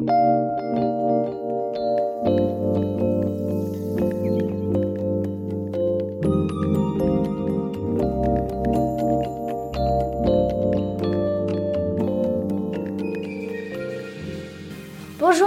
[0.00, 0.12] Bonjour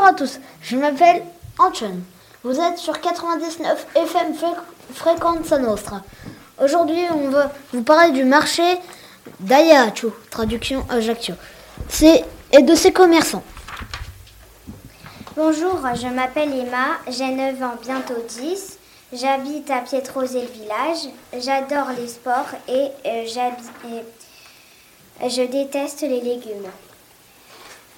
[0.03, 1.23] à tous, je m'appelle
[1.57, 2.03] Antoine.
[2.43, 4.35] Vous êtes sur 99 FM
[4.93, 6.03] Fréquenza Nostra.
[6.63, 8.61] Aujourd'hui, on va vous parler du marché
[9.39, 11.33] d'Ajaccio, traduction Ajaccio,
[12.51, 13.43] et de ses commerçants.
[15.35, 18.77] Bonjour, je m'appelle Emma, j'ai 9 ans, bientôt 10.
[19.13, 21.09] J'habite à Pietrose le village.
[21.35, 23.25] J'adore les sports et, euh,
[25.23, 26.69] et je déteste les légumes.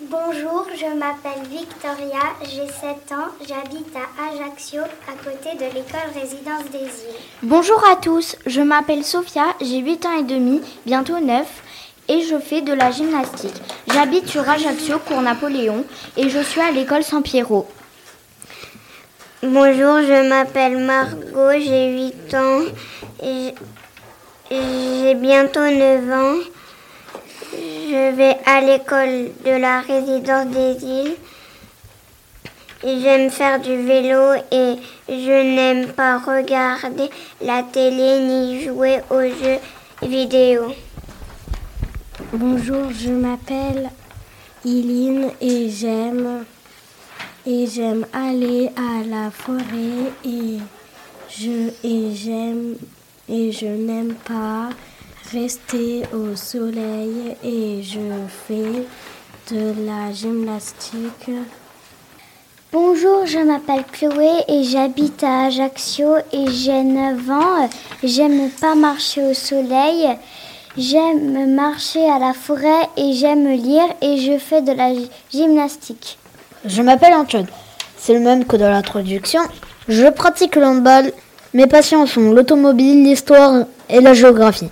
[0.02, 6.66] Bonjour, je m'appelle Victoria, j'ai 7 ans, j'habite à Ajaccio, à côté de l'école Résidence
[6.72, 7.22] des Îles.
[7.44, 11.46] Bonjour à tous, je m'appelle Sophia, j'ai 8 ans et demi, bientôt 9,
[12.08, 13.62] et je fais de la gymnastique.
[13.94, 15.86] J'habite sur Ajaccio, cours Napoléon,
[16.18, 17.68] et je suis à l'école Saint-Pierrot.
[19.44, 22.62] Bonjour, je m'appelle Margot, j'ai 8 ans,
[24.50, 26.38] j'ai bientôt 9 ans.
[27.54, 31.16] Je vais à l'école de la résidence des îles.
[32.84, 34.76] J'aime faire du vélo et
[35.08, 37.10] je n'aime pas regarder
[37.42, 39.60] la télé ni jouer aux jeux
[40.02, 40.74] vidéo.
[42.38, 43.90] Bonjour, je m'appelle
[44.66, 46.44] Iline et j'aime
[47.48, 50.58] et j'aime aller à la forêt et
[51.30, 51.70] je
[52.14, 52.76] j'aime
[53.30, 54.68] et je n'aime pas
[55.32, 58.84] rester au soleil et je fais
[59.54, 61.32] de la gymnastique.
[62.74, 67.70] Bonjour, je m'appelle Chloé et j'habite à Ajaccio et j'ai 9 ans.
[68.04, 70.10] J'aime pas marcher au soleil.
[70.78, 74.90] J'aime marcher à la forêt et j'aime lire et je fais de la
[75.32, 76.18] gymnastique.
[76.66, 77.48] Je m'appelle Antoine.
[77.98, 79.40] C'est le même que dans l'introduction.
[79.88, 81.14] Je pratique le handball.
[81.54, 84.70] Mes passions sont l'automobile, l'histoire et la géographie.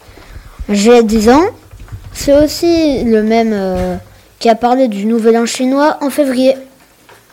[0.67, 1.45] J'ai 10 ans.
[2.11, 3.95] C'est aussi le même euh,
[4.39, 6.55] qui a parlé du Nouvel An chinois en février.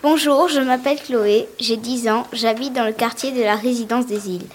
[0.05, 4.31] Bonjour, je m'appelle Chloé, j'ai 10 ans, j'habite dans le quartier de la résidence des
[4.31, 4.47] îles.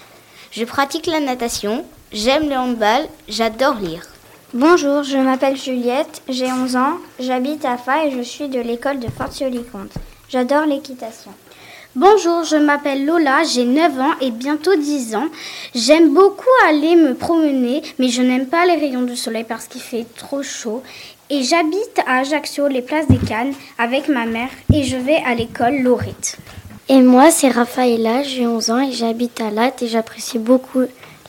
[0.51, 4.03] Je pratique la natation, j'aime le handball, j'adore lire.
[4.53, 8.99] Bonjour, je m'appelle Juliette, j'ai 11 ans, j'habite à Fa et je suis de l'école
[8.99, 9.91] de Fort-sur-Licomte.
[10.29, 11.31] J'adore l'équitation.
[11.95, 15.27] Bonjour, je m'appelle Lola, j'ai 9 ans et bientôt 10 ans.
[15.73, 19.81] J'aime beaucoup aller me promener, mais je n'aime pas les rayons du soleil parce qu'il
[19.81, 20.83] fait trop chaud.
[21.29, 25.35] Et j'habite à Ajaccio, les places des Cannes, avec ma mère et je vais à
[25.35, 26.37] l'école Lorette.
[26.87, 30.83] Et moi, c'est Raphaëla, j'ai 11 ans et j'habite à Latte et j'apprécie beaucoup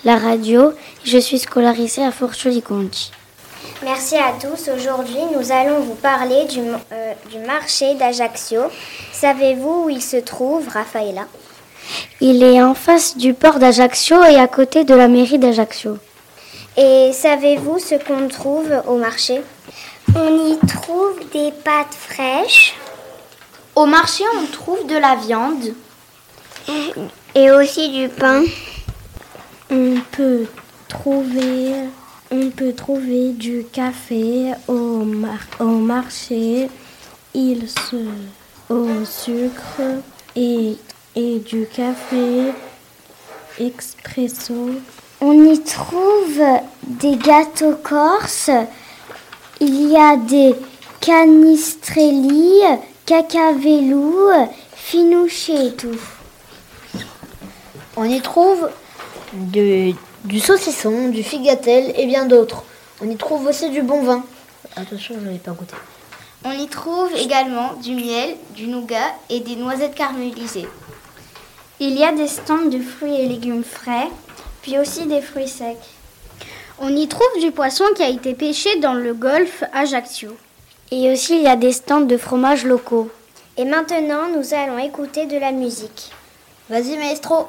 [0.06, 0.72] la radio.
[1.02, 2.30] Je suis scolarisée à Fort
[2.64, 3.10] Conti.
[3.82, 4.70] Merci à tous.
[4.72, 8.60] Aujourd'hui, nous allons vous parler du, euh, du marché d'Ajaccio.
[9.12, 11.26] Savez-vous où il se trouve, Raffaella
[12.20, 15.98] Il est en face du port d'Ajaccio et à côté de la mairie d'Ajaccio.
[16.76, 19.42] Et savez-vous ce qu'on trouve au marché?
[20.14, 22.76] On y trouve des pâtes fraîches.
[23.74, 25.74] Au marché, on trouve de la viande.
[27.34, 28.44] Et aussi du pain.
[29.70, 30.46] On peut
[30.88, 31.74] trouver
[32.30, 35.04] on peut trouver du café au,
[35.60, 36.68] au marché,
[37.34, 38.08] il se,
[38.68, 40.02] au sucre
[40.34, 40.76] et,
[41.14, 42.52] et du café
[43.60, 44.70] expresso.
[45.20, 46.42] On y trouve
[46.82, 48.50] des gâteaux corses,
[49.60, 50.54] il y a des
[51.00, 52.60] canistrelli,
[53.04, 54.30] cacavelou,
[54.74, 56.00] finouché et tout.
[57.96, 58.68] On y trouve
[59.52, 59.92] de,
[60.24, 62.64] du saucisson, du figatel et bien d'autres.
[63.00, 64.24] On y trouve aussi du bon vin.
[64.76, 65.74] Attention, je n'ai pas goûté.
[66.44, 70.68] On y trouve également du miel, du nougat et des noisettes caramélisées.
[71.80, 74.08] Il y a des stands de fruits et légumes frais,
[74.62, 75.76] puis aussi des fruits secs.
[76.78, 80.36] On y trouve du poisson qui a été pêché dans le golfe Ajaccio.
[80.90, 83.10] Et aussi il y a des stands de fromages locaux.
[83.56, 86.12] Et maintenant, nous allons écouter de la musique.
[86.68, 87.48] Vas-y, maestro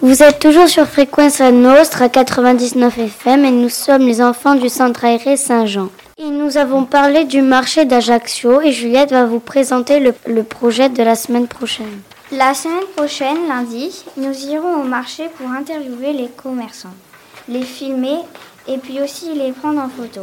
[0.00, 5.04] Vous êtes toujours sur Fréquence Nostre 99 FM et nous sommes les enfants du centre
[5.04, 5.88] aéré Saint-Jean.
[6.16, 10.88] Et nous avons parlé du marché d'Ajaccio et Juliette va vous présenter le, le projet
[10.88, 12.00] de la semaine prochaine.
[12.32, 16.94] La semaine prochaine, lundi, nous irons au marché pour interviewer les commerçants,
[17.48, 18.18] les filmer
[18.68, 20.20] et puis aussi les prendre en photo.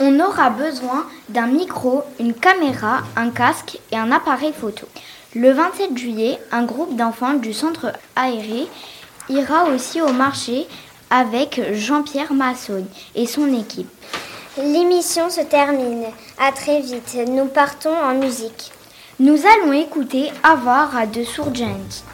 [0.00, 4.88] On aura besoin d'un micro, une caméra, un casque et un appareil photo.
[5.34, 8.66] Le 27 juillet, un groupe d'enfants du centre aéré
[9.28, 10.66] ira aussi au marché
[11.10, 13.90] avec Jean-Pierre Massogne et son équipe.
[14.56, 16.04] L'émission se termine.
[16.38, 17.16] À très vite.
[17.28, 18.72] Nous partons en musique.
[19.18, 22.04] Nous allons écouter Avoir à de Surgent.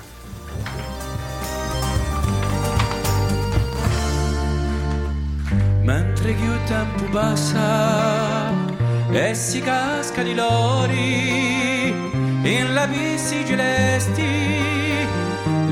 [5.91, 8.53] mentre che il tempo passa
[9.11, 11.89] e si casca di lori
[12.43, 14.33] in labissi celesti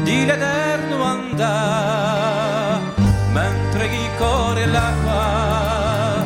[0.02, 2.80] di l'eterno andà.
[3.32, 6.24] Mentre chi corre l'acqua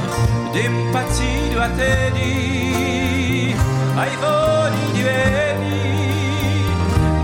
[0.53, 3.55] d'impazzito a te di
[3.95, 5.81] ai voli di veri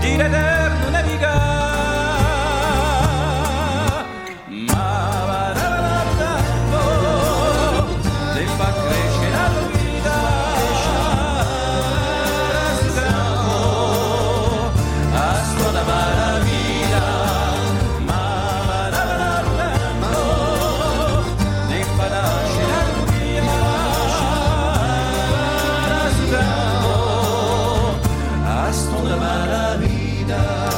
[0.01, 0.58] di l'eterno
[30.29, 30.68] enough.